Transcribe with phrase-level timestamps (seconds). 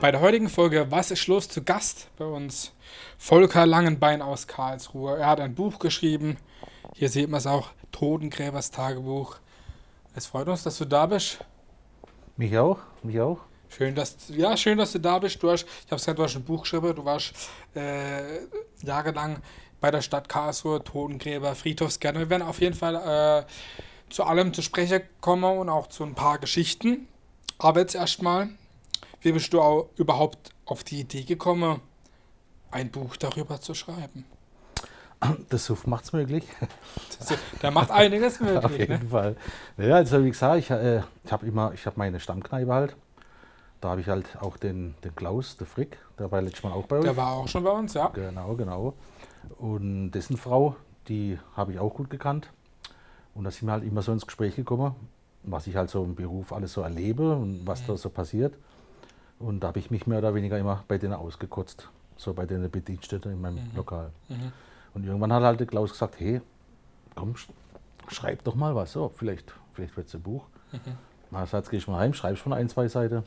[0.00, 2.72] Bei der heutigen Folge Was ist los zu Gast bei uns
[3.18, 5.18] Volker Langenbein aus Karlsruhe.
[5.18, 6.36] Er hat ein Buch geschrieben.
[6.94, 9.38] Hier sieht man es auch, Totengräbers Tagebuch.
[10.14, 11.38] Es freut uns, dass du da bist.
[12.36, 13.40] Mich auch, mich auch.
[13.70, 15.42] Schön, dass ja schön, dass du da bist.
[15.42, 16.94] Du hast, ich habe gesagt, du hast ein Buch geschrieben.
[16.94, 17.32] Du warst
[17.74, 18.46] äh,
[18.84, 19.42] jahrelang
[19.80, 22.20] bei der Stadt Karlsruhe, Totengräber, Friedhofsgärtner.
[22.20, 26.14] Wir werden auf jeden Fall äh, zu allem zu sprechen kommen und auch zu ein
[26.14, 27.08] paar Geschichten.
[27.58, 28.50] Aber jetzt erstmal,
[29.20, 31.80] wie bist du auch überhaupt auf die Idee gekommen,
[32.70, 34.24] ein Buch darüber zu schreiben?
[35.50, 36.44] Der Suff macht es möglich.
[37.60, 38.64] Der macht einiges möglich.
[38.64, 39.08] Auf jeden ne?
[39.08, 39.36] Fall.
[39.76, 42.96] Ja, also wie gesagt, ich, äh, ich habe immer, ich habe meine Stammkneipe halt.
[43.80, 46.86] Da habe ich halt auch den, den Klaus, der Frick, der war letztes Mal auch
[46.86, 47.04] bei euch.
[47.04, 48.08] Der war auch schon bei uns, ja.
[48.08, 48.94] Genau, genau.
[49.58, 50.76] Und dessen Frau,
[51.08, 52.50] die habe ich auch gut gekannt.
[53.34, 54.94] Und da sind wir halt immer so ins Gespräch gekommen,
[55.44, 58.54] was ich halt so im Beruf alles so erlebe und was da so passiert.
[59.38, 61.88] Und da habe ich mich mehr oder weniger immer bei denen ausgekotzt.
[62.16, 64.10] So bei den Bediensteten in meinem Lokal.
[64.28, 64.52] Mhm.
[64.94, 66.40] Und irgendwann hat halt der Klaus gesagt, hey,
[67.14, 67.48] komm, sch-
[68.08, 68.92] schreib doch mal was.
[68.92, 70.44] So, vielleicht, vielleicht wird es ein Buch.
[70.72, 70.78] Mhm.
[71.30, 73.22] Na, jetzt gehe ich mal heim, schreibst von ein, zwei Seiten.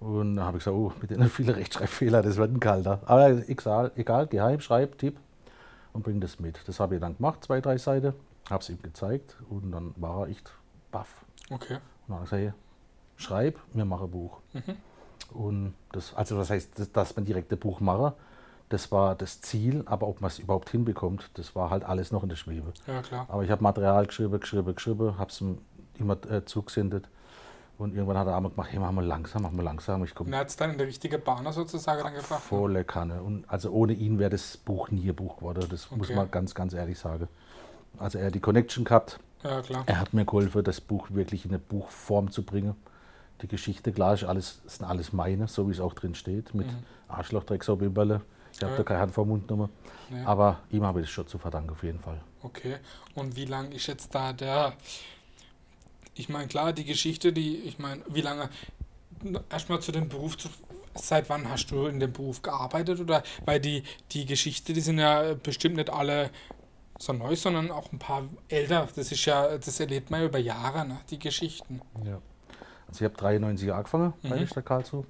[0.00, 3.00] Und dann habe ich gesagt, oh, mit denen viele Rechtschreibfehler, das wird ein kalter.
[3.06, 5.18] Aber egal, egal geh heim, schreib, tipp
[5.92, 6.66] und bring das mit.
[6.66, 8.14] Das habe ich dann gemacht, zwei, drei Seiten,
[8.48, 10.50] habe es ihm gezeigt und dann war er echt
[10.90, 11.22] baff.
[11.50, 11.74] Okay.
[11.74, 12.52] Und dann habe ich gesagt, hey,
[13.16, 14.38] schreib, wir machen ein Buch.
[14.54, 14.62] Mhm.
[15.34, 18.14] Und das, also das heißt, dass, dass man direkt ein Buch mache,
[18.68, 22.22] das war das Ziel, aber ob man es überhaupt hinbekommt, das war halt alles noch
[22.22, 22.72] in der Schwebe.
[22.86, 23.26] Ja, klar.
[23.28, 25.42] Aber ich habe Material geschrieben, geschrieben, geschrieben, habe es
[25.98, 27.08] immer äh, zugesendet.
[27.78, 30.04] Und irgendwann hat er einmal gemacht, hey, mach mal langsam, mach mal langsam.
[30.04, 32.30] Ich Und er hat es dann in die richtige Bahn sozusagen dann gebracht.
[32.30, 32.38] ne?
[32.48, 33.22] volle Kanne.
[33.22, 35.66] Und also ohne ihn wäre das Buch nie ein Buch geworden.
[35.68, 36.16] Das muss Okay.
[36.16, 37.28] man ganz, ganz ehrlich sagen.
[37.98, 39.18] Also er hat die Connection gehabt.
[39.42, 39.82] Ja, klar.
[39.86, 42.74] Er hat mir geholfen, das Buch wirklich in eine Buchform zu bringen.
[43.42, 46.66] Die Geschichte, klar, ist alles, ist alles meine, so wie es auch drin steht, mit
[47.08, 48.22] Arschloch, Drecksau, Bimberle.
[48.52, 48.76] Ich habe Mhm.
[48.76, 48.76] Ja.
[48.78, 49.70] da keine Hand vor Mund genommen.
[50.10, 50.22] Nee.
[50.24, 52.20] Aber ihm habe ich das schon zu verdanken, auf jeden Fall.
[52.42, 52.76] Okay.
[53.14, 54.74] Und wie lang ist jetzt da der.
[56.14, 58.48] Ich meine, klar, die Geschichte, die, ich meine, wie lange.
[59.50, 60.48] Erstmal zu dem Beruf, zu,
[60.94, 63.00] seit wann hast du in dem Beruf gearbeitet?
[63.00, 66.30] Oder weil die, die Geschichte, die sind ja bestimmt nicht alle
[66.98, 68.88] so neu, sondern auch ein paar älter.
[68.94, 70.98] Das ist ja, das erlebt man ja über Jahre, ne?
[71.10, 71.80] die Geschichten.
[72.04, 72.20] Ja.
[72.92, 74.40] Also ich habe 93 angefangen bei Mhm.
[74.40, 75.04] der Stadt Karlsruhe.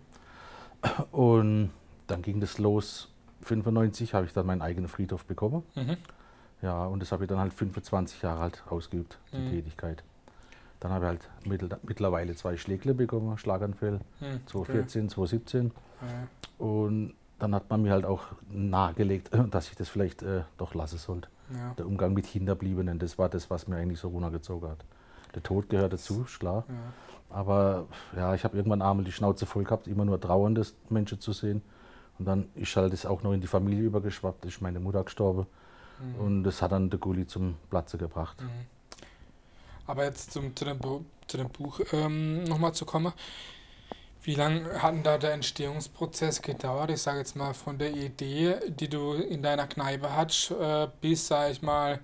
[1.10, 1.70] Und
[2.06, 3.08] dann ging das los.
[3.42, 5.64] 95 habe ich dann meinen eigenen Friedhof bekommen.
[5.74, 5.96] Mhm.
[6.62, 9.50] Ja, und das habe ich dann halt 25 Jahre halt ausgeübt, die Mhm.
[9.50, 10.04] Tätigkeit.
[10.78, 15.72] Dann habe ich halt mittel, mittlerweile zwei Schlägle bekommen, Schlaganfälle, Hm, 2014, 2017.
[16.02, 20.74] Ja, Und dann hat man mir halt auch nahegelegt, dass ich das vielleicht äh, doch
[20.74, 21.28] lassen sollte.
[21.52, 24.84] ja, Der Umgang mit Hinterbliebenen, das war das, was mir eigentlich so runtergezogen hat.
[25.34, 26.64] Der Tod gehört dazu, klar.
[26.68, 26.74] ja.
[27.32, 31.32] Aber ja, ich habe irgendwann einmal die Schnauze voll gehabt, immer nur trauernde Menschen zu
[31.32, 31.62] sehen.
[32.18, 35.46] Und dann ist halt das auch noch in die Familie übergeschwappt, ist meine Mutter gestorben.
[35.98, 36.20] Mhm.
[36.20, 38.40] Und das hat dann der Gulli zum Platze gebracht.
[38.40, 38.66] Mhm.
[39.86, 43.12] Aber jetzt zum, zu, dem, Bu- zu dem Buch ähm, nochmal zu kommen.
[44.22, 46.90] Wie lange hat denn da der Entstehungsprozess gedauert?
[46.90, 51.26] Ich sage jetzt mal von der Idee, die du in deiner Kneipe hattest, äh, bis,
[51.26, 51.98] sag ich mal,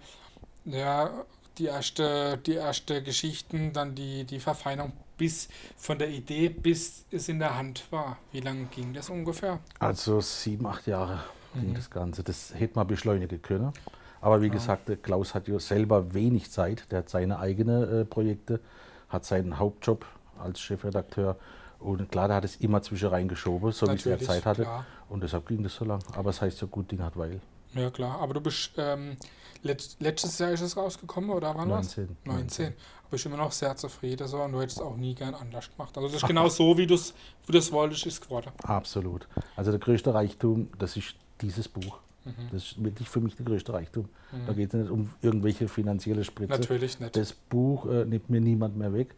[0.65, 1.11] ja,
[1.59, 7.29] die erste, die erste Geschichten, dann die, die Verfeinerung, bis von der Idee, bis es
[7.29, 8.17] in der Hand war.
[8.33, 9.59] Wie lange ging das ungefähr?
[9.79, 11.21] Also sieben, acht Jahre
[11.55, 11.75] ging Mhm.
[11.75, 12.23] das Ganze.
[12.23, 13.73] Das hätte man beschleunigen können.
[14.21, 14.53] Aber wie Ja.
[14.53, 16.91] gesagt, Klaus hat ja selber wenig Zeit.
[16.91, 18.61] Der hat seine eigenen äh, Projekte,
[19.09, 20.07] hat seinen Hauptjob
[20.39, 21.37] als Chefredakteur.
[21.81, 24.63] Und klar, der hat es immer zwischen reingeschoben, so wie es er Zeit hatte.
[24.63, 24.85] Klar.
[25.09, 26.01] Und deshalb ging das so lang.
[26.17, 27.41] Aber es heißt ja gut, Ding hat weil.
[27.75, 28.21] Ja, klar.
[28.21, 29.17] Aber du bist, ähm,
[29.63, 31.97] letzt, letztes Jahr ist es rausgekommen, oder wann war's?
[31.97, 32.17] 19.
[32.25, 32.75] 19.
[33.07, 35.71] Aber ich bin immer noch sehr zufrieden so, und du hättest auch nie gern anders
[35.71, 35.97] gemacht.
[35.97, 37.15] Also das ist genau so, wie du es
[37.47, 38.53] wie du's wolltest, ist geworden.
[38.65, 39.27] Absolut.
[39.57, 41.99] Also der größte Reichtum, das ist dieses Buch.
[42.25, 42.33] Mhm.
[42.53, 44.09] Das ist wirklich für mich der größte Reichtum.
[44.47, 44.57] Da Mhm.
[44.57, 46.53] geht es nicht um irgendwelche finanzielle Spritze.
[46.53, 47.17] Natürlich nicht.
[47.17, 49.15] Das Buch äh, nimmt mir niemand mehr weg.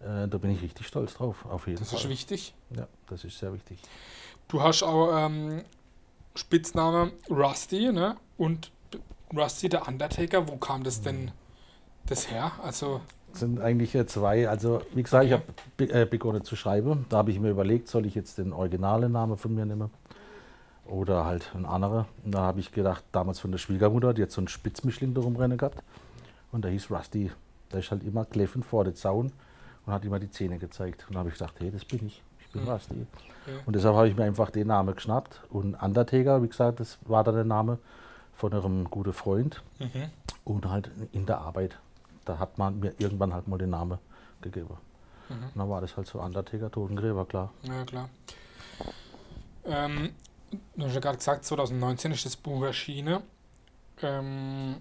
[0.00, 1.98] Äh, da bin ich richtig stolz drauf, auf jeden Das Fall.
[2.00, 2.54] ist wichtig.
[2.76, 3.78] Ja, das ist sehr wichtig.
[4.46, 5.64] Du hast auch ähm,
[6.36, 8.16] Spitzname Rusty, ne?
[8.38, 8.70] Und
[9.36, 11.30] Rusty der Undertaker, wo kam das denn
[12.06, 12.52] das her?
[12.62, 13.00] Also,
[13.32, 14.48] sind eigentlich zwei.
[14.48, 15.42] Also, wie gesagt, ich Okay.
[15.42, 15.52] habe
[15.88, 17.04] be äh, begonnen zu schreiben.
[17.08, 19.90] Da habe ich mir überlegt, soll ich jetzt den originalen Namen von mir nehmen
[20.86, 22.06] oder halt einen anderen.
[22.24, 25.20] Und da habe ich gedacht, damals von der Schwiegermutter, die hat so einen Spitzmischling da
[25.20, 25.82] rumrennen gehabt.
[26.52, 27.30] Und der hieß Rusty.
[27.72, 29.32] Der ist halt immer kläffend vor der Zaun
[29.84, 31.04] und hat immer die Zähne gezeigt.
[31.08, 32.22] Und da habe ich gedacht, hey, das bin ich.
[32.56, 32.72] Bin Hm.
[32.72, 33.06] Rusty.
[33.46, 33.58] Okay.
[33.64, 35.40] Und deshalb habe ich mir einfach den Namen geschnappt.
[35.50, 37.78] Und Undertaker, wie gesagt, das war dann der Name
[38.34, 39.62] von einem guten Freund.
[39.78, 40.10] mhm.
[40.44, 41.76] Und halt in der Arbeit.
[42.24, 43.98] Da hat man mir irgendwann halt mal den Namen
[44.40, 44.76] gegeben.
[45.28, 45.34] Mhm.
[45.34, 47.52] Und dann war das halt so Undertaker, Totengräber, klar.
[47.62, 48.08] Ja, klar.
[49.64, 50.10] Ähm,
[50.76, 53.22] du hast ja gerade gesagt, 2019 ist das Buch erschienen.
[54.02, 54.76] Ähm,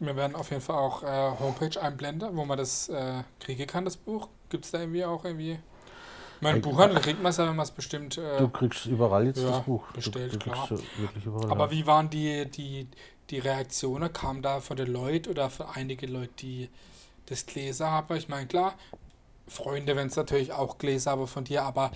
[0.00, 3.84] wir werden auf jeden Fall auch äh, Homepage einblenden, wo man das äh, kriegen kann,
[3.84, 4.28] das Buch.
[4.48, 5.58] Gibt es da irgendwie auch irgendwie.
[6.44, 8.18] Mein Buchhandel kriegt man es ja, wenn man es bestimmt.
[8.18, 9.84] Äh, du kriegst überall jetzt ja, das Buch.
[9.92, 10.68] bestellt, du, du klar.
[11.24, 11.70] überall, Aber ja.
[11.70, 12.86] wie waren die, die,
[13.30, 14.12] die Reaktionen?
[14.12, 16.68] Kam da von den Leuten oder von einigen Leuten, die
[17.26, 18.14] das gelesen haben?
[18.16, 18.74] Ich meine, klar,
[19.48, 21.90] Freunde, wenn es natürlich auch gelesen haben von dir, aber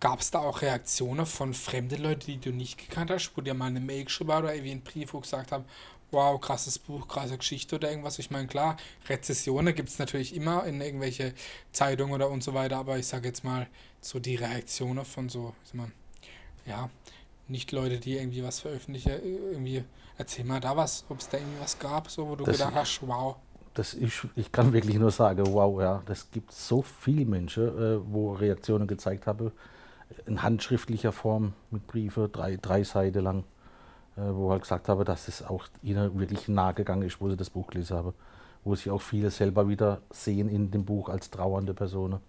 [0.00, 3.54] gab es da auch Reaktionen von fremden Leuten, die du nicht gekannt hast, wo dir
[3.54, 5.64] mal eine Mail geschrieben oder irgendwie einen Brief, wo gesagt haben,
[6.10, 8.18] wow, krasses Buch, krasse Geschichte oder irgendwas.
[8.18, 8.76] Ich meine, klar,
[9.08, 11.34] Rezessionen gibt es natürlich immer in irgendwelche
[11.72, 13.66] Zeitungen oder und so weiter, aber ich sage jetzt mal,
[14.00, 15.90] so die Reaktionen von so, ich sag mal,
[16.66, 16.88] ja,
[17.48, 19.12] nicht Leute, die irgendwie was veröffentlichen,
[19.52, 19.84] irgendwie,
[20.18, 22.74] erzähl mal da was, ob es da irgendwie was gab, so, wo du Das- gedacht
[22.74, 23.36] hast, wow.
[23.74, 28.00] Das ist, ich kann wirklich nur sagen, wow, ja, das gibt so viele Menschen, äh,
[28.12, 29.52] wo Reaktionen gezeigt haben,
[30.26, 33.44] in handschriftlicher Form mit Briefe, drei, drei Seiten lang, äh,
[34.20, 37.50] wo halt gesagt habe, dass es auch ihnen wirklich nahe gegangen ist, wo sie das
[37.50, 38.14] Buch gelesen haben.
[38.64, 42.20] Wo sich auch viele selber wieder sehen in dem Buch als trauernde Personen.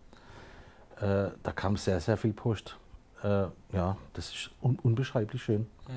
[1.01, 2.75] Äh, da kam sehr, sehr viel Post.
[3.24, 5.94] Äh, ja, das ist un unbeschreiblich schön, Mhm.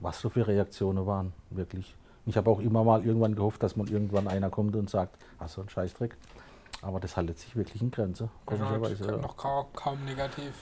[0.00, 1.94] was so für Reaktionen waren, wirklich.
[2.26, 5.48] Ich habe auch immer mal irgendwann gehofft, dass man irgendwann einer kommt und sagt, ach
[5.48, 6.16] so ein Scheißdreck.
[6.82, 8.28] Aber das haltet sich wirklich in Grenze.
[8.46, 9.16] Also, Ja.
[9.16, 10.52] noch kaum negativ.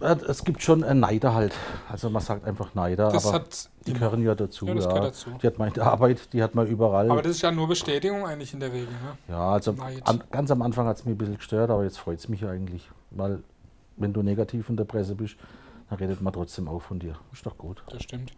[0.00, 1.54] Es gibt schon äh, Neider halt.
[1.90, 4.66] Also man sagt einfach Neider, Das aber hat die gehören ja dazu.
[4.66, 4.90] Ja, das ja.
[4.90, 5.30] gehört dazu.
[5.42, 7.10] Die hat man in der Arbeit, die hat man überall.
[7.10, 9.16] Aber das ist ja nur Bestätigung eigentlich in der Regel, ne?
[9.28, 12.18] ja, also an, ganz am Anfang hat es mich ein bisschen gestört, aber jetzt freut
[12.18, 12.90] es mich eigentlich.
[13.10, 13.42] Weil
[13.96, 15.36] wenn du negativ in der Presse bist,
[15.88, 17.16] dann redet man trotzdem auch von dir.
[17.32, 17.82] Ist doch gut.
[17.88, 18.32] Das stimmt.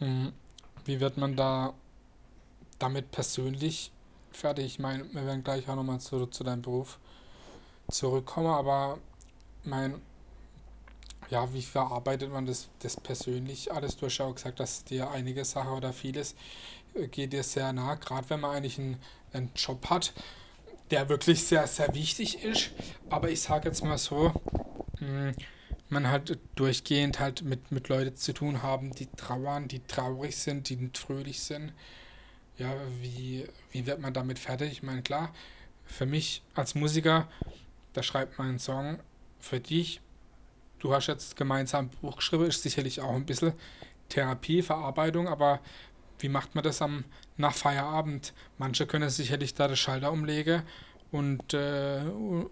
[0.00, 0.32] Mhm.
[0.84, 1.72] Wie wird man da
[2.78, 3.92] damit persönlich
[4.30, 4.66] fertig?
[4.66, 6.98] Ich meine, wir werden gleich auch nochmal zu, zu deinem Beruf
[7.88, 8.98] zurückkommen, aber
[9.64, 10.00] mein,
[11.30, 13.96] ja, wie verarbeitet man das, das persönlich alles?
[13.96, 16.34] Du hast ja auch gesagt, dass dir einige Sachen oder vieles
[16.94, 18.96] äh, geht dir sehr nah, gerade wenn man eigentlich einen,
[19.32, 20.12] einen Job hat,
[20.90, 22.70] der wirklich sehr, sehr wichtig ist.
[23.10, 24.32] Aber ich sage jetzt mal so,
[25.00, 25.32] mh,
[25.88, 30.68] man halt durchgehend halt mit, mit Leuten zu tun haben, die trauern, die traurig sind,
[30.68, 31.72] die nicht fröhlich sind.
[32.58, 34.72] Ja, wie, wie wird man damit fertig?
[34.72, 35.32] Ich meine, klar,
[35.84, 37.28] für mich als Musiker,
[37.92, 38.98] da schreibt man einen Song
[39.38, 40.00] für dich.
[40.78, 43.52] Du hast jetzt gemeinsam ein Buch geschrieben, ist sicherlich auch ein bisschen
[44.08, 45.60] Therapie, Verarbeitung, aber
[46.18, 47.04] wie macht man das am
[47.36, 48.32] nach Feierabend?
[48.58, 50.62] Manche können sicherlich da den Schalter umlegen
[51.12, 52.00] und, äh,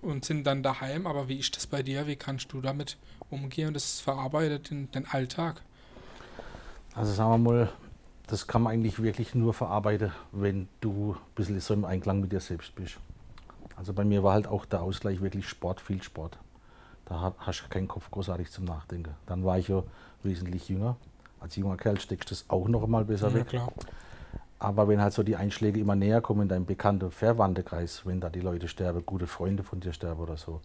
[0.03, 2.07] und sind dann daheim, aber wie ist das bei dir?
[2.07, 2.97] Wie kannst du damit
[3.31, 5.63] umgehen und das verarbeitet in den Alltag?
[6.95, 7.73] Also sagen wir mal,
[8.27, 12.33] das kann man eigentlich wirklich nur verarbeiten, wenn du ein bisschen so im Einklang mit
[12.33, 12.99] dir selbst bist.
[13.77, 16.39] Also bei mir war halt auch der Ausgleich wirklich Sport, viel Sport.
[17.07, 19.15] Da ha- hast du keinen Kopf großartig zum Nachdenken.
[19.27, 19.83] Dann war ich ja
[20.23, 20.97] wesentlich jünger.
[21.41, 23.49] Als junger Kerl steckst du das auch noch mal besser Ja, weg.
[23.49, 23.71] klar.
[24.59, 28.31] Aber wenn halt so die Einschläge immer näher kommen in deinem bekannten Verwandtenkreis, wenn da
[28.31, 30.61] die Leute sterben, gute Freunde von dir sterben oder so,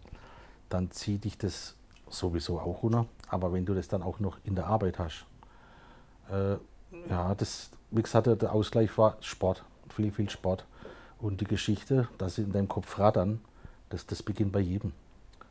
[0.70, 1.74] dann zieht dich das
[2.08, 3.04] sowieso auch runter.
[3.28, 5.26] Aber wenn du das dann auch noch in der Arbeit hast,
[6.30, 6.56] äh,
[7.10, 10.64] ja, das, wie gesagt, der- der Ausgleich war Sport, viel, viel Sport.
[11.18, 13.40] Und die Geschichte, dass sie in deinem Kopf rattern,
[13.90, 14.92] das, das beginnt bei jedem.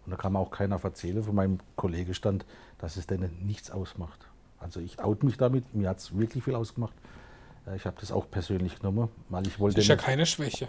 [0.06, 2.46] Und da kann mir auch keiner erzählen, von meinem Kollegen stand,
[2.80, 4.20] dass es denen nichts ausmacht.
[4.60, 6.94] Also ich out mich damit, mir hat es wirklich viel ausgemacht.
[7.68, 10.68] Äh, Ich habe das auch persönlich genommen, weil ich wollte Das ist ja keine Schwäche.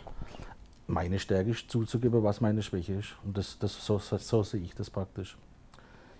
[0.87, 3.15] meine Stärke zuzugeben, was meine Schwäche ist.
[3.25, 5.37] Und das, das, so, so, so sehe ich das praktisch.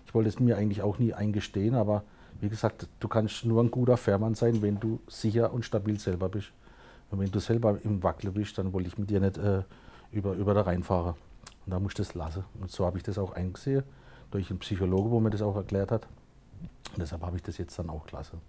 [0.05, 2.03] Ich wollte es mir eigentlich auch nie eingestehen, aber
[2.41, 6.27] wie gesagt, du kannst nur ein guter Fährmann sein, wenn du sicher und stabil selber
[6.27, 6.51] bist.
[7.11, 9.61] Und wenn du selber im Wackel bist, dann wollte ich mit dir nicht äh,
[10.11, 11.15] über, über da reinfahren.
[11.65, 12.43] Und da musst du das lassen.
[12.59, 13.83] Und so habe ich das auch eingesehen,
[14.31, 16.07] durch einen Psychologe, wo mir das auch erklärt hat.
[16.91, 18.39] Und deshalb habe ich das jetzt dann auch gelassen.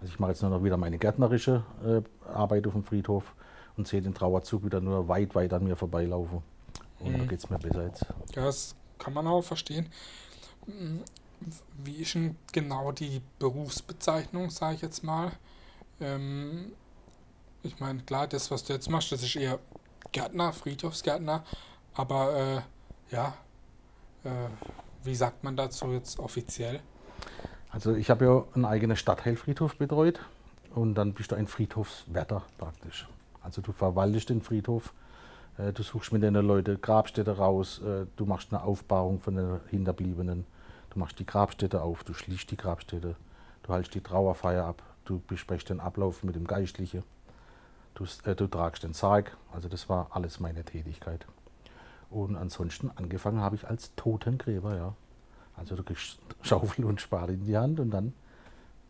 [0.00, 2.00] Also ich mache jetzt nur noch wieder meine gärtnerische äh,
[2.32, 3.34] Arbeit auf dem Friedhof
[3.76, 6.42] und sehe den Trauerzug wieder nur weit, weit an mir vorbeilaufen.
[7.00, 7.28] Und da Mhm.
[7.28, 8.06] geht es mir besser jetzt.
[8.34, 9.88] Ja, das kann man auch verstehen.
[11.84, 15.32] Wie ist denn genau die Berufsbezeichnung, sage ich jetzt mal?
[16.00, 16.72] Ähm,
[17.62, 19.58] ich meine, klar, das, was du jetzt machst, das ist eher
[20.12, 21.44] Gärtner, Friedhofsgärtner,
[21.94, 23.34] aber äh, ja,
[24.24, 24.48] äh,
[25.02, 26.80] wie sagt man dazu jetzt offiziell?
[27.70, 30.20] Also ich habe ja einen eigenen Stadtteilfriedhof betreut
[30.74, 33.08] und dann bist du ein Friedhofswärter praktisch.
[33.42, 34.92] Also du verwaltest den Friedhof,
[35.56, 39.60] äh, du suchst mit den Leuten Grabstätte raus, äh, du machst eine Aufbahrung von den
[39.68, 40.46] Hinterbliebenen,
[40.90, 43.16] du machst die Grabstätte auf, du schließt die Grabstätte,
[43.62, 47.04] du hältst die Trauerfeier ab, du besprichst den Ablauf mit dem Geistlichen,
[47.94, 51.24] du, äh, du tragst den Sarg, also das war alles meine Tätigkeit.
[52.10, 54.94] Und ansonsten angefangen habe ich als Totengräber, ja.
[55.56, 58.12] Also du kriegst Schaufel und Spade in die Hand und dann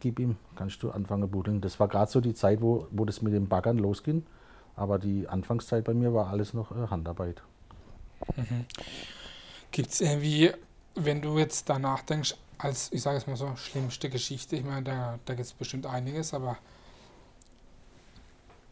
[0.00, 1.60] gib ihm, kannst du anfangen buddeln.
[1.60, 4.24] Das war gerade so die Zeit, wo, wo das mit dem Baggern losging.
[4.76, 7.42] Aber die Anfangszeit bei mir war alles noch äh, Handarbeit.
[8.36, 8.64] Mhm.
[9.70, 10.52] Gibt es irgendwie,
[10.94, 14.82] wenn du jetzt danach denkst, als, ich sage es mal so, schlimmste Geschichte, ich meine,
[14.82, 16.58] da, da gibt es bestimmt einiges, aber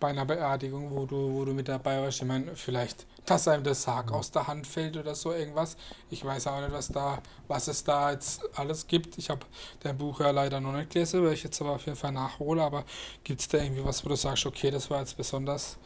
[0.01, 3.65] bei einer Beerdigung, wo du, wo du mit dabei warst, ich meine, vielleicht, dass einem
[3.65, 5.77] der Sarg aus der Hand fällt oder so irgendwas.
[6.11, 9.19] Ich weiß auch nicht, was da, was es da jetzt alles gibt.
[9.19, 9.41] Ich habe
[9.81, 12.63] dein Buch ja leider noch nicht gelesen, weil ich jetzt aber auf jeden Fall nachhole,
[12.63, 12.85] aber
[13.25, 15.79] gibt es da irgendwie was, wo du sagst, okay, das war jetzt besonders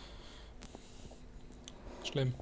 [2.04, 2.34] schlimm?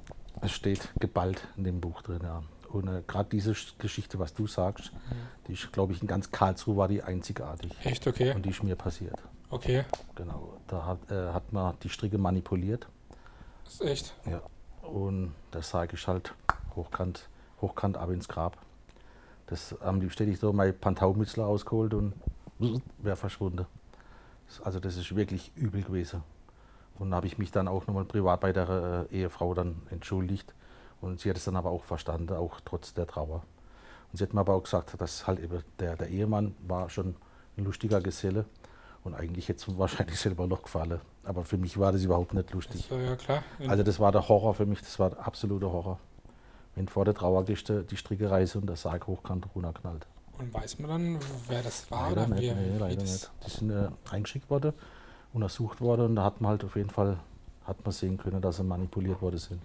[0.42, 2.42] Es steht geballt in dem Buch drin, ja.
[2.68, 4.98] Und äh, gerade diese Geschichte, was du sagst, mhm.
[5.48, 7.72] die ist, glaube ich, in ganz Karlsruhe war die einzigartig.
[7.82, 8.32] Echt, okay.
[8.34, 9.18] Und die ist mir passiert.
[9.50, 9.84] Okay.
[10.14, 12.86] Genau, da hat, äh, hat man die Stricke manipuliert.
[13.64, 14.14] Das ist echt?
[14.24, 14.40] Ja.
[14.92, 16.34] Und das sage ich halt
[16.74, 17.28] hochkant,
[17.60, 18.56] hochkant ab ins Grab.
[19.46, 22.14] Das am liebsten hätte ich so mein Pantaumützler ausgeholt und
[22.98, 23.66] wäre verschwunden.
[24.64, 26.22] Also das ist wirklich übel gewesen.
[26.98, 30.52] Und habe ich mich dann auch nochmal privat bei der äh, Ehefrau dann entschuldigt.
[31.00, 33.42] Und sie hat es dann aber auch verstanden, auch trotz der Trauer.
[34.12, 37.14] Und sie hat mir aber auch gesagt, dass halt eben der, der Ehemann war schon
[37.56, 38.44] ein lustiger Geselle
[39.04, 41.00] und eigentlich hätte es wahrscheinlich selber noch gefallen.
[41.24, 42.86] Aber für mich war das überhaupt nicht lustig.
[42.88, 43.42] So, ja, klar.
[43.68, 45.98] Also das war der Horror für mich, das war der absolute Horror.
[46.74, 50.06] Wenn vor der Trauergeste die Stricke reiße und der Sarg hochkant runterknallt.
[50.38, 52.10] Und weiß man dann, wer das war?
[52.10, 53.30] Leider nicht, wie, nee, leider nicht.
[53.46, 54.72] Die sind äh, eingeschickt worden,
[55.32, 57.18] untersucht worden und da hat man halt auf jeden Fall
[57.66, 59.60] hat man sehen können, dass sie manipuliert worden sind.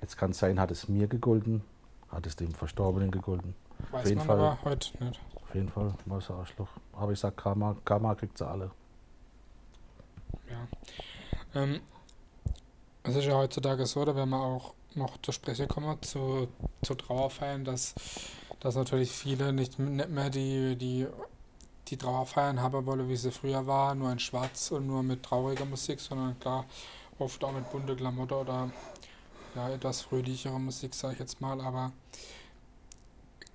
[0.00, 1.62] Jetzt kann es sein, hat es mir gegolten,
[2.10, 3.54] hat es dem Verstorbenen gegolten.
[3.90, 5.20] Weiß auf jeden man Fall, aber heute nicht.
[5.54, 6.66] Auf jeden Fall ein Arschloch.
[6.94, 8.72] Aber ich sag, Karma, Karma kriegt sie alle.
[10.50, 11.62] Ja.
[11.62, 11.80] Ähm,
[13.04, 16.48] es ist ja heutzutage so, da werden wir auch noch zur Spreche kommen, zu,
[16.82, 17.94] zu Trauerfeiern, dass,
[18.58, 21.06] dass natürlich viele nicht, nicht mehr die, die,
[21.86, 25.66] die Trauerfeiern haben wollen, wie sie früher war, nur in Schwarz und nur mit trauriger
[25.66, 26.64] Musik, sondern klar,
[27.20, 28.72] oft auch mit bunter Klamotte oder
[29.54, 31.92] ja, etwas fröhlichere Musik, sage ich jetzt mal, aber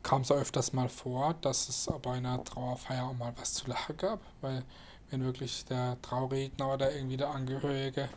[0.03, 3.97] kam es öfters mal vor, dass es bei einer Trauerfeier auch mal was zu lachen
[3.97, 4.63] gab, weil
[5.11, 8.09] wenn wirklich der Trauredner oder irgendwie der Angehörige,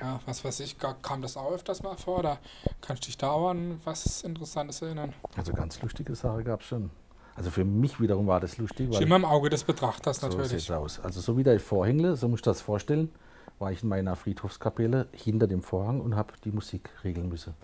[0.00, 2.38] ja, was weiß ich, kam das auch öfters mal vor, oder
[2.80, 5.12] kannst du dich da an was Interessantes erinnern?
[5.36, 6.90] Also ganz lustige Sache gab es schon.
[7.36, 8.90] Also für mich wiederum war das lustig.
[8.90, 10.64] Weil immer im Auge des Betrachters natürlich.
[10.64, 11.00] So aus.
[11.00, 13.10] Also so wie der Vorhängle, so muss ich das vorstellen,
[13.58, 17.54] war ich in meiner Friedhofskapelle hinter dem Vorhang und habe die Musik regeln müssen,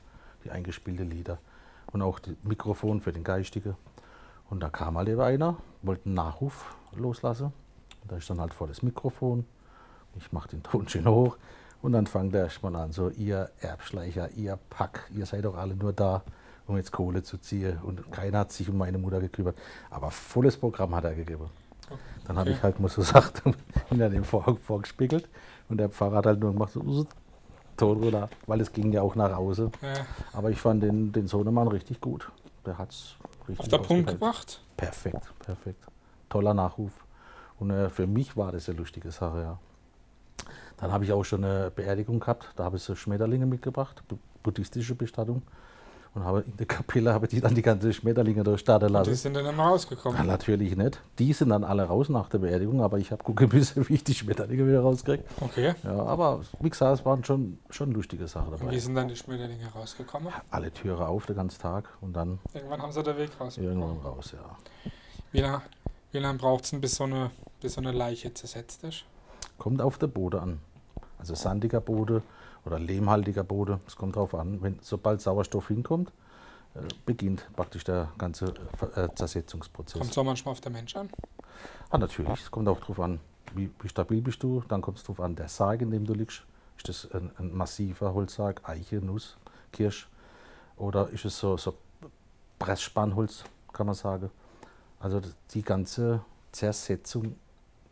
[0.45, 1.39] die eingespielte Lieder
[1.93, 3.77] und auch das Mikrofon für den Geistige.
[4.49, 7.53] Und da kam halt eben einer, wollte einen Nachruf loslassen.
[8.03, 9.45] Und da ist dann halt vor das Mikrofon.
[10.17, 11.37] Ich mache den Ton schön hoch.
[11.83, 15.77] Und dann fängt er erstmal an, so, ihr Erbschleicher, ihr Pack, ihr seid doch alle
[15.77, 16.23] nur da,
[16.67, 17.79] um jetzt Kohle zu ziehen.
[17.83, 19.57] Und keiner hat sich um meine Mutter gekümmert.
[19.91, 21.51] Aber volles Programm hat er gegeben.
[22.27, 23.43] Dann habe ich halt, muss so gesagt,
[23.89, 25.29] hinter dem Vorhang vorgespiegelt.
[25.69, 27.07] Und der Pfarrer hat halt nur gemacht, so,
[27.77, 29.71] Ton runter, weil es ging ja auch nach Hause.
[29.83, 30.07] Ja.
[30.33, 32.31] Aber ich fand den, den Sohnemann richtig gut.
[32.65, 33.17] Der hat es
[33.49, 34.61] richtig Auf der Punkt gebracht?
[34.77, 35.85] Perfekt, perfekt.
[36.29, 36.93] Toller Nachruf.
[37.59, 39.59] Und äh, für mich war das eine lustige Sache, ja.
[40.79, 42.51] Dann habe ich auch schon eine Beerdigung gehabt.
[42.57, 44.03] Da habe ich so Schmetterlinge mitgebracht,
[44.43, 45.43] buddhistische Bestattung
[46.17, 49.11] und habe in der Kapelle habe die dann die ganzen Schmetterlinge durchstarten lassen.
[49.11, 50.17] Und die sind dann immer rausgekommen?
[50.17, 50.99] Ja, natürlich nicht.
[51.19, 54.05] Die sind dann alle raus nach der Beerdigung, aber ich habe gucken müssen, wie ich
[54.05, 55.23] die Schmetterlinge wieder rauskriege.
[55.41, 55.75] Okay.
[55.85, 58.65] Ja, aber wie gesagt, es waren schon, schon lustige Sachen dabei.
[58.65, 60.33] Und wie sind dann die Schmetterlinge rausgekommen?
[60.51, 62.39] Alle Türe auf, den ganzen Tag und dann...
[62.55, 63.59] Irgendwann haben sie den Weg raus.
[63.59, 64.91] Irgendwann raus, ja.
[65.33, 65.61] Wie lange,
[66.13, 67.31] wie lange braucht es bis so, eine,
[67.61, 69.05] bis so eine Leiche zersetzt ist?
[69.59, 70.61] Kommt auf der Boden an.
[71.19, 72.23] Also sandiger Boden
[72.65, 74.61] oder lehmhaltiger Boden, es kommt darauf an.
[74.63, 76.13] Wenn, sobald Sauerstoff hinkommt,
[76.75, 78.53] äh, beginnt praktisch der ganze
[78.97, 80.01] äh, Zersetzungsprozess.
[80.01, 81.09] Kommt es auch manchmal auf den Mensch an?
[81.91, 82.41] Ah, natürlich.
[82.41, 83.21] Es kommt auch darauf an,
[83.55, 84.63] wie, wie, stabil bist du.
[84.69, 86.43] Dann kommt es darauf an, der Sarg, in dem du liegst.
[86.77, 89.37] Ist das ein, ein, massiver Holzsarg, Eiche, Nuss,
[89.73, 90.09] Kirsch?
[90.77, 91.75] Oder ist es so, so
[92.59, 94.31] Pressspannholz, kann man sagen?
[95.01, 95.21] Also
[95.53, 96.21] die ganze
[96.53, 97.37] Zersetzung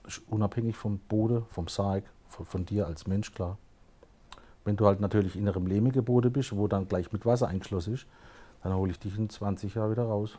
[0.06, 3.58] ist unabhängig vom Boden, vom Sarg, von, von dir als Mensch, klar.
[4.64, 8.06] Wenn du halt natürlich in einem lehmigen bist, wo dann gleich mit Wasser eingeschlossen ist,
[8.62, 10.38] dann hole ich dich in 20 Jahren wieder raus.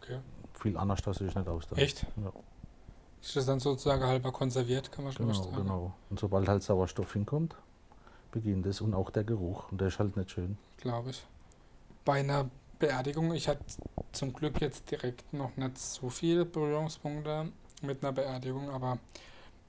[0.00, 0.20] Okay.
[0.54, 1.66] Viel anders das ich nicht aus.
[1.66, 1.78] Dann.
[1.78, 2.06] Echt?
[2.22, 2.32] Ja.
[3.20, 5.56] Ist das dann sozusagen halber konserviert, kann man schon genau, sagen?
[5.56, 5.92] Genau.
[6.10, 7.56] Und sobald halt Sauerstoff hinkommt,
[8.30, 9.72] beginnt es und auch der Geruch.
[9.72, 10.56] Und der ist halt nicht schön.
[10.76, 11.26] Glaube ich.
[12.04, 12.48] Bei einer
[12.78, 13.64] Beerdigung, ich hatte
[14.12, 17.50] zum Glück jetzt direkt noch nicht so viele Berührungspunkte
[17.82, 18.98] mit einer Beerdigung, aber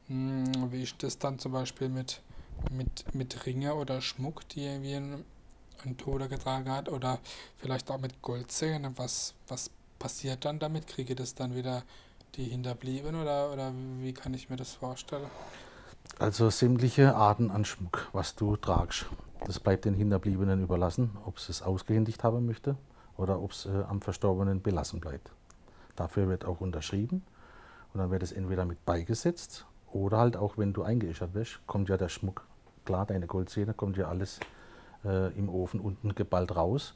[0.07, 2.21] wie ist das dann zum Beispiel mit
[2.71, 7.19] mit, mit Ringe oder Schmuck, die irgendwie ein Toter getragen hat oder
[7.57, 8.97] vielleicht auch mit Goldzähnen.
[8.97, 10.87] Was, was passiert dann damit?
[10.87, 11.83] Kriege das dann wieder
[12.35, 15.29] die Hinterblieben oder, oder wie kann ich mir das vorstellen?
[16.19, 19.05] Also sämtliche Arten an Schmuck, was du tragst,
[19.45, 22.75] das bleibt den Hinterbliebenen überlassen, ob sie es ausgehändigt haben möchte
[23.17, 25.31] oder ob es äh, am Verstorbenen belassen bleibt.
[25.95, 27.23] Dafür wird auch unterschrieben
[27.93, 29.65] und dann wird es entweder mit beigesetzt
[29.97, 32.45] oder halt auch, wenn du eingeäschert wirst, kommt ja der Schmuck,
[32.85, 34.39] klar, deine Goldzähne, kommt ja alles
[35.03, 36.93] äh, im Ofen unten geballt raus.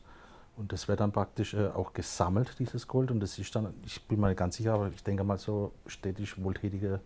[0.58, 3.10] Und das wird dann praktisch äh, auch gesammelt, dieses Gold.
[3.10, 6.42] Und das ist dann, ich bin mal ganz sicher, aber ich denke mal so städtisch
[6.42, 7.00] wohltätige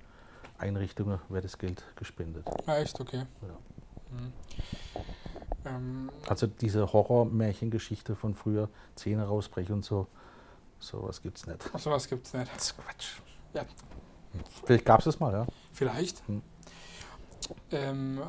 [0.57, 2.45] Einrichtungen wird das Geld gespendet.
[2.65, 3.25] Ah, echt, okay.
[3.41, 4.17] Ja.
[4.17, 4.33] Mhm.
[5.65, 10.07] Ähm, Also diese Horror-Märchengeschichte von früher, Zähne rausbrechen und so,
[10.79, 11.59] sowas gibt's nicht.
[11.73, 12.53] ach, sowas gibt's nicht.
[12.53, 13.19] Das ist Quatsch.
[13.53, 13.63] Ja.
[14.65, 15.47] Vielleicht gab es das mal, ja.
[15.75, 16.25] Vielleicht.
[16.27, 16.41] Hm.
[17.71, 18.19] Ähm,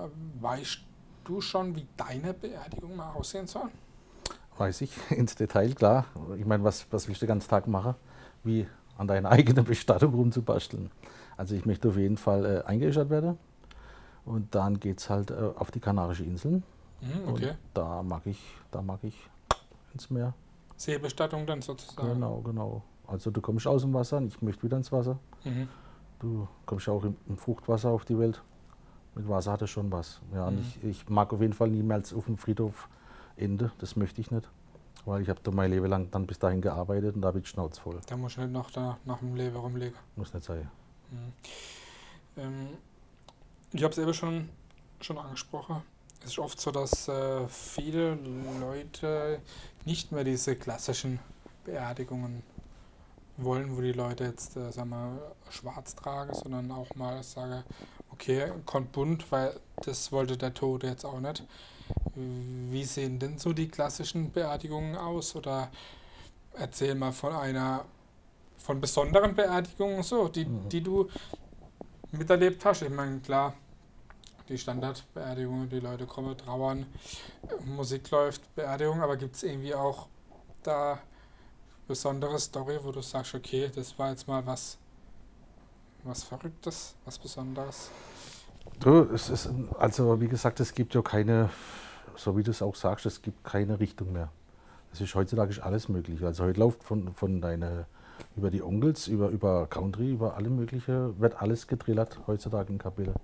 [0.40, 0.80] weißt
[1.24, 3.70] du schon, wie deine Beerdigung mal aussehen soll?
[4.58, 6.06] Weiß ich, ins Detail, klar.
[6.36, 7.94] Ich meine, was, was willst du den ganzen Tag machen?
[8.42, 8.66] Wie
[8.98, 10.90] an deiner eigenen Bestattung rumzubasteln.
[11.36, 13.38] Also ich möchte auf jeden Fall äh, eingeäschert werden.
[14.24, 16.64] Und dann geht es halt äh, auf die Kanarischen Inseln.
[17.00, 17.52] Mhm, Und okay.
[17.74, 19.16] da mag ich, da mag ich
[19.92, 20.34] ins Meer.
[20.76, 22.14] Seebestattung dann sozusagen.
[22.14, 22.82] Genau, genau.
[23.06, 25.18] Also du kommst aus dem Wasser und ich möchte wieder ins Wasser.
[25.44, 25.68] Mhm.
[26.20, 28.42] Du kommst ja auch im, im Fruchtwasser auf die Welt.
[29.14, 30.20] Mit Wasser hat es schon was.
[30.34, 30.58] Ja, Mhm.
[30.60, 32.88] ich, ich mag auf jeden Fall niemals auf dem Friedhof
[33.36, 33.70] Ende.
[33.78, 34.48] Das möchte ich nicht.
[35.04, 37.48] Weil ich habe da mein Leben lang dann bis dahin gearbeitet und da bin ich
[37.48, 38.00] schnauzvoll.
[38.08, 39.96] Da muss ich nicht noch da nach dem Leben rumlegen.
[40.16, 40.68] Muss nicht sein.
[41.10, 41.32] Mhm.
[42.42, 42.68] Ähm,
[43.72, 44.48] ich habe es eben schon,
[45.00, 45.82] schon angesprochen.
[46.20, 48.18] Es ist oft so, dass äh, viele
[48.60, 49.40] Leute
[49.84, 51.20] nicht mehr diese klassischen
[51.64, 52.42] Beerdigungen
[53.36, 55.18] wollen, wo die Leute jetzt, äh, sagen wir,
[55.50, 57.64] schwarz tragen, sondern auch mal sagen,
[58.12, 61.44] okay, kommt bunt, weil das wollte der Tote jetzt auch nicht.
[62.14, 65.36] Wie sehen denn so die klassischen Beerdigungen aus?
[65.36, 65.70] Oder
[66.54, 67.84] erzähl mal von einer,
[68.56, 70.68] von besonderen Beerdigungen so, die, Mhm.
[70.70, 71.08] die du
[72.12, 72.82] miterlebt hast.
[72.82, 73.54] Ich meine, klar,
[74.48, 76.86] die Standardbeerdigungen, die Leute kommen, trauern,
[77.64, 80.08] Musik läuft, Beerdigung, aber gibt es irgendwie auch
[80.62, 80.98] da
[81.86, 84.78] besondere Story, wo du sagst, okay, das war jetzt mal was,
[86.04, 87.90] was Verrücktes, was Besonderes?
[88.80, 91.50] Du, es ist, also wie gesagt, es gibt ja keine,
[92.16, 94.30] so wie du es auch sagst, es gibt keine Richtung mehr.
[94.92, 96.22] Es ist heutzutage ist alles möglich.
[96.24, 97.86] Also heute läuft von, von deine,
[98.34, 103.14] über die Onkels, über, über Country, über alle mögliche, wird alles getrillert heutzutage in Kapelle.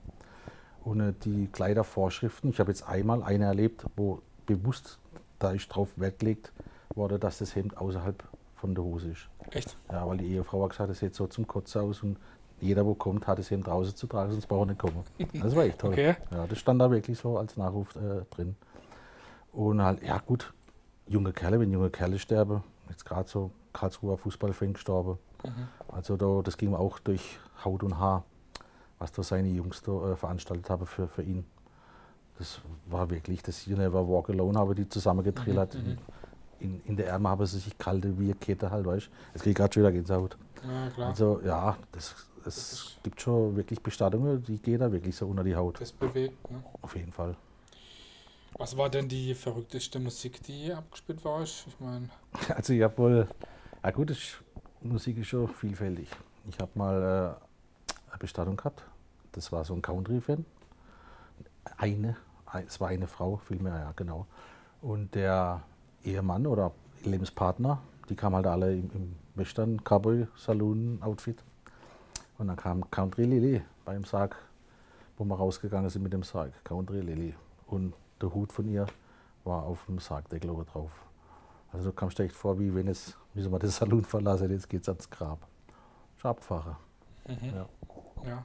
[0.85, 2.51] Ohne die Kleidervorschriften.
[2.51, 4.99] Ich habe jetzt einmal eine erlebt, wo bewusst,
[5.39, 6.53] da ist drauf Wert gelegt
[6.95, 8.23] wurde, dass das Hemd außerhalb
[8.63, 9.29] von der Hose ist.
[9.51, 9.77] Echt?
[9.91, 12.17] Ja, weil die Ehefrau hat gesagt, das sieht so zum Kotzen aus und
[12.61, 15.03] jeder, wo kommt, hat das Hemd draußen zu tragen, sonst braucht er nicht kommen.
[15.43, 15.95] Das war echt toll.
[15.95, 16.15] Okay.
[16.31, 18.55] Ja, das stand da wirklich so als Nachruf äh, drin.
[19.53, 20.55] Und halt, ja gut,
[21.09, 25.19] junge Kerle, wenn junge Kerle sterben, jetzt gerade so Karlsruher Fußballfan gestorben.
[25.45, 25.69] Mhm.
[25.89, 28.23] Also da, das ging auch durch Haut und Haar,
[29.01, 31.45] was da seine Jungs da äh, veranstaltet haben für, für ihn.
[32.39, 35.75] Das war wirklich, das You Never Walk Alone haben die zusammen getrillert.
[35.75, 35.99] Mhm, mhm.
[36.63, 39.11] In, in der Ärmel haben sie sich kalte wie Kette halt, weißt du.
[39.35, 40.37] Es geht gerade schon wieder Gänsehaut.
[40.67, 41.09] Ja, klar.
[41.09, 45.43] Also ja, das, Das es gibt schon wirklich Bestattungen, die gehen da wirklich so unter
[45.45, 45.81] die Haut.
[45.81, 46.63] das bewegt, ne?
[46.81, 47.35] Auf jeden Fall.
[48.59, 51.43] Was war denn die verrückteste Musik, die abgespielt war?
[51.43, 52.09] Ich meine,
[52.55, 53.29] Also ich habe wohl,
[53.83, 54.43] ja gut, ist,
[54.83, 56.09] Musik ist schon vielfältig.
[56.49, 58.85] Ich habe mal äh, eine Bestattung gehabt.
[59.33, 60.45] Das war so ein Country-Fan.
[61.77, 64.27] Eine, ein- es war eine Frau, vielmehr, ja genau.
[64.81, 65.63] Und der
[66.05, 66.73] Ehemann oder
[67.05, 71.43] Lebenspartner, die kamen halt alle im, im Western Cowboy Saloon Outfit.
[72.39, 74.37] Und dann kam Country Lily beim Sarg,
[75.17, 76.53] wo wir rausgegangen sind mit dem Sarg.
[76.65, 77.35] Country Lily.
[77.67, 78.87] Und der Hut von ihr
[79.45, 80.91] war auf dem Sargdeckel oben drauf.
[81.73, 84.51] Also du kamst dir echt vor, wie wenn es, wie soll man den Salon verlassen,
[84.51, 85.39] jetzt geht's ans Grab.
[86.19, 86.79] Schabfahrer.
[87.27, 87.37] mhm.
[87.55, 87.67] Ja.
[88.25, 88.45] Ja,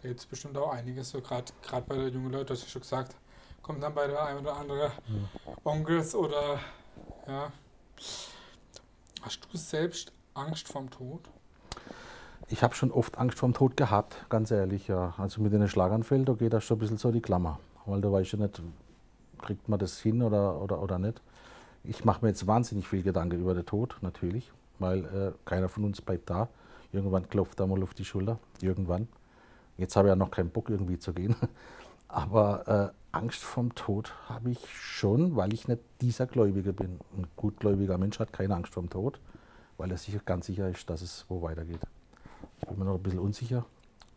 [0.00, 1.52] da gibt es bestimmt auch einiges, so gerade
[1.86, 3.14] bei den jungen Leuten, hast du schon gesagt,
[3.62, 4.92] kommt dann bei der ein oder andere
[5.64, 6.58] Onkels oder
[7.26, 7.52] ja.
[9.22, 11.20] Hast du selbst Angst vorm Tod?
[12.48, 15.14] Ich habe schon oft Angst vorm Tod gehabt, ganz ehrlich, ja.
[15.18, 17.58] Also mit den Schlaganfällen, da geht das schon ein bisschen so die Klammer.
[17.84, 18.62] Weil du weißt ja nicht,
[19.42, 21.20] kriegt man das hin oder, oder, oder nicht.
[21.84, 25.84] Ich mache mir jetzt wahnsinnig viel Gedanken über den Tod, natürlich, weil äh, keiner von
[25.84, 26.48] uns bleibt da.
[26.92, 29.08] Irgendwann klopft er mal auf die Schulter, irgendwann.
[29.76, 31.36] Jetzt habe ich ja noch keinen Bock, irgendwie zu gehen.
[32.08, 37.00] Aber äh, Angst vorm Tod habe ich schon, weil ich nicht dieser Gläubige bin.
[37.16, 39.20] Ein gutgläubiger Mensch hat keine Angst vorm Tod,
[39.76, 41.80] weil er sich ganz sicher ist, dass es wo weitergeht.
[42.60, 43.64] Ich bin mir noch ein bisschen unsicher.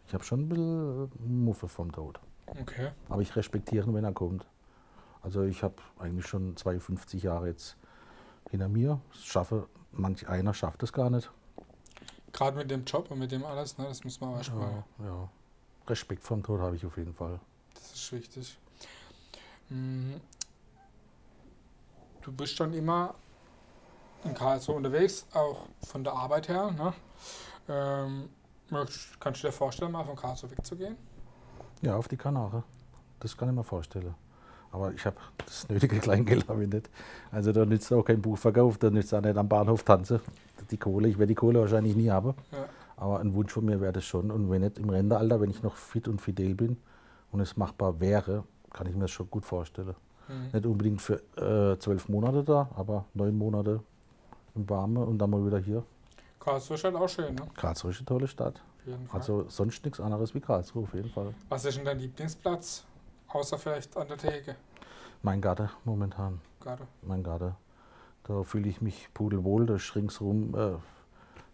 [0.08, 1.12] Ich habe schon ein bisschen
[1.45, 2.19] Muffe vom Tod.
[2.47, 2.91] Okay.
[3.10, 4.45] Aber ich respektiere ihn, wenn er kommt.
[5.21, 7.77] Also ich habe eigentlich schon 52 Jahre jetzt
[8.49, 8.99] hinter mir.
[9.13, 11.32] Das schaffe, manch einer schafft es gar nicht.
[12.34, 14.84] Gerade mit dem Job und mit dem alles, ne, das muss man erstmal.
[14.99, 15.30] Ja, ja.
[15.88, 17.39] Respekt vom Tod habe ich auf jeden Fall.
[18.12, 18.58] Ist wichtig.
[19.69, 20.19] Mhm.
[22.21, 23.15] Du bist schon immer
[24.26, 26.71] in Karlsruhe unterwegs, auch von der Arbeit her.
[26.71, 26.93] Ne?
[27.69, 28.30] Ähm,
[29.19, 30.97] kannst du dir vorstellen, mal von Karlsruhe wegzugehen?
[31.82, 32.63] Ja, auf die Kanare.
[33.21, 34.13] Das kann ich mir vorstellen.
[34.71, 36.89] Aber ich habe das nötige Kleingeld habe ich nicht.
[37.32, 40.19] Also da nützt auch kein Buchverkauf, da nützt auch nicht am Bahnhof tanzen.
[40.69, 42.34] Die Kohle, ich werde die Kohle wahrscheinlich nie haben.
[42.52, 42.65] Ja.
[42.97, 44.32] Aber ein Wunsch von mir wäre das schon.
[44.32, 46.78] Und wenn nicht im Rentenalter, wenn ich noch fit und fidel bin
[47.32, 49.96] und es machbar wäre, kann ich mir das schon gut vorstellen.
[50.28, 50.50] Mhm.
[50.54, 53.82] Nicht unbedingt für äh, zwölf Monate da, aber neun Monate
[54.56, 55.84] im Warme und dann mal wieder hier.
[56.39, 57.44] Karlsruhe ist halt auch schön, ne?
[57.56, 58.62] Karlsruhe ist eine tolle Stadt.
[59.12, 61.34] Also sonst nichts anderes wie Karlsruhe auf jeden Fall.
[61.50, 62.84] Was ist denn dein Lieblingsplatz?
[63.28, 64.56] Außer vielleicht an der Theke.
[65.22, 66.41] Mein Garten momentan.
[66.60, 66.84] Gerade.
[67.02, 67.56] mein Garten.
[68.24, 70.74] Da fühle ich mich pudelwohl, da ist ringsrum, äh,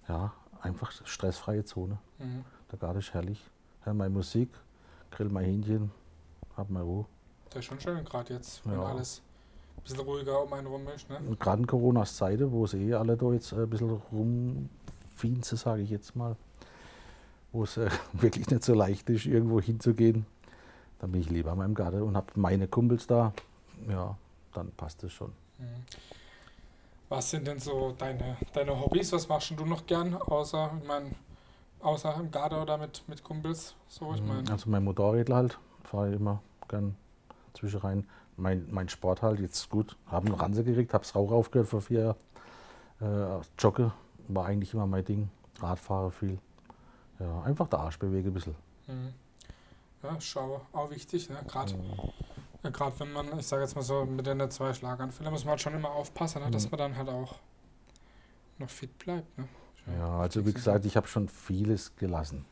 [0.10, 1.98] ja, einfach stressfreie Zone.
[2.20, 2.44] Mhm.
[2.72, 3.50] Der Garten ist herrlich.
[3.82, 4.50] Hör meine Musik,
[5.12, 5.92] grill mein Hähnchen,
[6.56, 7.06] hab mal Ruhe.
[7.50, 8.86] Das ist schon schön, gerade jetzt, wenn Ja.
[8.86, 9.22] alles
[9.78, 11.10] ein bisschen ruhiger um einen rum ist.
[11.10, 11.18] Ne?
[11.28, 15.58] Und gerade in Coronas Zeiten, wo es eh alle da jetzt äh, ein bisschen rumfienzen,
[15.58, 16.36] sage ich jetzt mal,
[17.52, 20.26] wo es äh, wirklich nicht so leicht ist, irgendwo hinzugehen,
[21.00, 23.34] dann bin ich lieber in meinem Garten und habe meine Kumpels da.
[23.88, 24.18] Ja,
[24.54, 25.32] dann passt es schon.
[25.60, 25.66] Mhm.
[27.10, 29.14] Was sind denn so deine, deine Hobbys?
[29.14, 31.16] Was machst du noch gern, außer, ich mein,
[31.82, 33.76] außer im Garten oder mit, mit Kumpels?
[33.88, 36.96] So, ich meine, Also mein Motorrädler halt, fahre ich immer gern
[37.54, 38.08] zwischen rein.
[38.36, 41.82] Mein, mein Sport halt, jetzt gut, habe einen Ranse gekriegt, habe das Rauch aufgehört vor
[41.82, 42.16] vier
[43.02, 43.40] Jahren.
[43.42, 43.92] Äh, Jogge
[44.28, 45.30] war eigentlich immer mein Ding.
[45.60, 46.38] Radfahre viel.
[47.20, 48.56] Ja, einfach der Arsch bewege ein bisschen.
[48.88, 49.14] mhm.
[50.04, 51.38] ja, schau, auch wichtig, ne?
[51.48, 51.94] Gerade Mhm.
[52.64, 55.62] ja, wenn man, ich sage jetzt mal so, mit den zwei Schlaganfällen muss man halt
[55.62, 56.52] schon immer aufpassen, ne?
[56.52, 56.72] dass Mhm.
[56.72, 57.36] man dann halt auch
[58.60, 59.36] noch fit bleibt.
[59.38, 59.48] Ne?
[59.96, 62.46] Ja, also wie gesagt, ich habe schon vieles gelassen.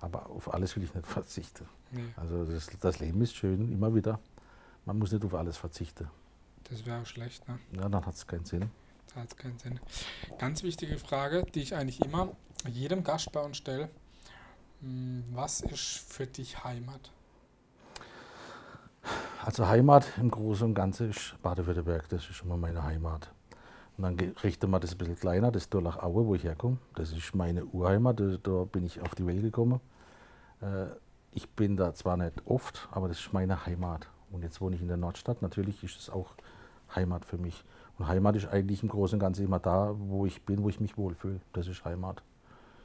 [0.00, 1.66] Aber auf alles will ich nicht verzichten.
[1.92, 4.18] Nee, Also das, das Leben ist schön, immer wieder.
[4.86, 6.08] Man muss nicht auf alles verzichten.
[6.64, 7.58] das wäre schlecht, ne?
[7.72, 8.70] Ja, dann hat es keinen Sinn.
[9.14, 9.78] Da hat keinen Sinn.
[10.38, 12.28] Ganz wichtige Frage, die ich eigentlich immer
[12.68, 13.90] jedem Gast bei uns stelle.
[14.80, 17.10] Hm, Was ist für dich Heimat?
[19.44, 23.30] Also Heimat im Großen und Ganzen ist Baden-Württemberg, das ist immer meine Heimat.
[24.00, 26.78] Und dann richten wir das ein bisschen kleiner, das Dorlach-Aue, wo ich herkomme.
[26.94, 29.78] Das ist meine Urheimat, da, da bin ich auf die Welt gekommen.
[30.62, 30.86] Äh,
[31.32, 34.08] ich bin da zwar nicht oft, aber das ist meine Heimat.
[34.32, 36.28] Und jetzt wohne ich in der Nordstadt, natürlich ist es auch
[36.96, 37.62] Heimat für mich.
[37.98, 40.80] Und Heimat ist eigentlich im Großen und Ganzen immer da, wo ich bin, wo ich
[40.80, 41.40] mich wohlfühle.
[41.52, 42.22] Das ist Heimat.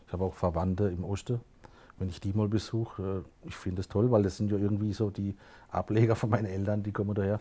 [0.08, 1.40] Ich habe auch Verwandte im Osten.
[1.98, 4.92] Wenn ich die mal besuche, äh, ich finde es toll, weil das sind ja irgendwie
[4.92, 5.34] so die
[5.70, 7.40] Ableger von meinen Eltern, die kommen daher.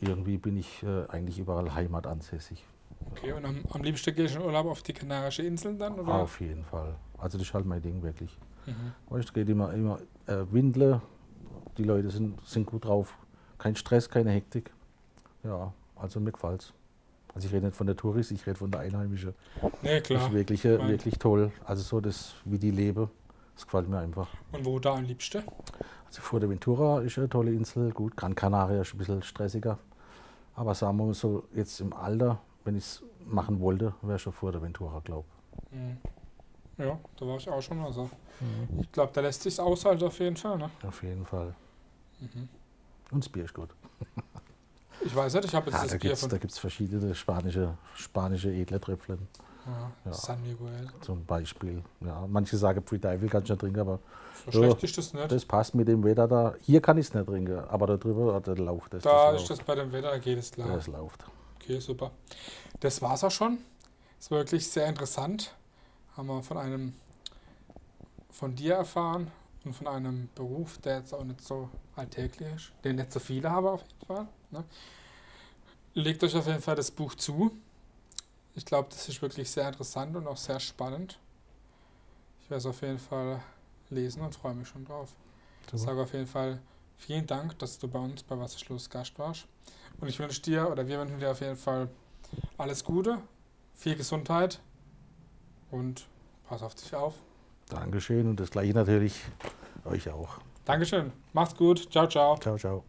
[0.00, 2.64] Irgendwie bin ich äh, eigentlich überall Heimat ansässig.
[3.12, 5.98] Okay, und am, am liebsten gehst du in Urlaub auf die Kanarischen Inseln dann?
[5.98, 6.14] Oder?
[6.14, 6.94] Auf jeden Fall.
[7.18, 8.36] Also das ist halt mein Ding wirklich.
[8.66, 8.92] Mhm.
[9.08, 11.00] Weißt, es geht immer, immer äh, Windle,
[11.76, 13.16] die Leute sind, sind gut drauf.
[13.58, 14.70] Kein Stress, keine Hektik.
[15.42, 16.72] Ja, also mir gefällt's.
[17.34, 19.34] Also ich rede nicht von der Tourist, ich rede von der Einheimischen.
[19.82, 20.26] Nee, Das klar.
[20.26, 20.90] ist wirklich, äh, Meint.
[20.90, 21.52] wirklich toll.
[21.64, 23.08] Also so das, wie die leben,
[23.54, 24.28] das gefällt mir einfach.
[24.52, 25.42] Und wo da am liebsten?
[26.06, 28.16] Also Fuerteventura ist eine tolle Insel, gut.
[28.16, 29.78] Gran Canaria ist ein bisschen stressiger.
[30.54, 34.32] Aber sagen wir mal so, jetzt im Alter, wenn ich es machen wollte, wäre schon
[34.32, 35.26] Fuerteventura, glaube
[35.70, 35.98] Mhm.
[36.78, 37.80] Ja, da war ich auch schon.
[37.80, 38.08] Also
[38.40, 38.80] ich.
[38.82, 40.56] ich glaube, da lässt sich aushalten auf jeden Fall.
[40.58, 40.70] Ne?
[40.86, 41.54] Auf jeden Fall.
[42.20, 42.48] Mhm.
[43.10, 43.70] Und das Bier ist gut.
[45.00, 47.14] Ich weiß nicht, ich habe jetzt Ja, das da Bier gibt es von da verschiedene
[47.14, 49.28] spanische, spanische edle Tröpfchen
[49.64, 50.12] ja, Ja.
[50.12, 50.88] San Miguel.
[51.02, 51.84] zum Beispiel.
[52.00, 54.00] Ja, manche sagen, Free Dive kann ich nicht trinken, aber
[54.46, 55.30] So schlecht ist das nicht.
[55.30, 56.54] das passt mit dem Wetter da.
[56.62, 59.04] Hier kann ich es nicht trinken, aber da drüber, da läuft es.
[59.04, 59.60] da das ist läuft.
[59.60, 60.68] das bei dem Wetter, geht es klar.
[60.68, 61.24] Das läuft.
[61.68, 62.12] Okay, super.
[62.80, 63.58] Das war's auch schon.
[64.18, 65.54] Es war wirklich sehr interessant.
[66.16, 66.94] Haben wir von einem
[68.30, 69.30] von dir erfahren
[69.66, 73.50] und von einem Beruf, der jetzt auch nicht so alltäglich ist, den nicht so viele
[73.50, 74.28] haben auf jeden Fall.
[74.50, 74.64] Ne?
[75.92, 77.50] Legt euch auf jeden Fall das Buch zu.
[78.54, 81.18] Ich glaube, das ist wirklich sehr interessant und auch sehr spannend.
[82.40, 83.42] Ich werde es auf jeden Fall
[83.90, 85.14] lesen und freue mich schon drauf.
[85.66, 85.82] Ich Super.
[85.82, 86.60] sage auf jeden Fall
[86.98, 89.46] vielen Dank, dass du bei uns bei Wasserschluss Gast warst.
[90.00, 91.88] Und ich wünsche dir oder wir wünschen dir auf jeden Fall
[92.56, 93.18] alles Gute,
[93.74, 94.60] viel Gesundheit
[95.70, 96.06] und
[96.48, 97.14] pass auf dich auf.
[97.68, 99.22] Dankeschön und das gleiche natürlich
[99.84, 100.38] euch auch.
[100.64, 101.12] Dankeschön.
[101.32, 101.90] Macht's gut.
[101.90, 102.36] Ciao, ciao.
[102.38, 102.87] Ciao, ciao.